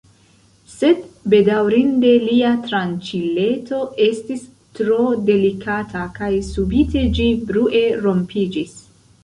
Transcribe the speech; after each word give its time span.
Sed 0.75 1.01
bedaŭrinde 1.33 2.13
lia 2.23 2.53
tranĉileto 2.63 3.83
estis 4.07 4.49
tro 4.81 4.99
delikata 5.29 6.09
kaj 6.19 6.33
subite 6.51 7.07
ĝi 7.21 7.31
brue 7.53 7.87
rompiĝis. 8.09 8.77